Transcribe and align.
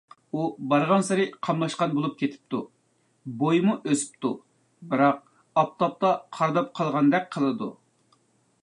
ئۇ 0.37 0.43
بارغانسېرى 0.69 1.25
قاملاشقان 1.47 1.93
بولۇپ 1.97 2.15
كېتىپتۇ، 2.21 2.61
بويىمۇ 3.43 3.77
ئۆسۈپتۇ، 3.91 4.33
بىراق 4.95 5.21
ئاپتاپتا 5.63 6.15
قارىداپ 6.41 6.75
قالغاندەك 6.81 7.31
قىلىدۇ. 7.39 7.73